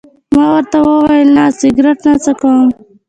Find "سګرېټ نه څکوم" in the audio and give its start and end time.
1.59-2.61